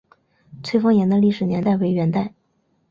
[0.63, 2.33] 翠峰岩的历史年代为元代。